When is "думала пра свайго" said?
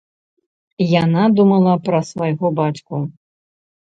1.41-2.47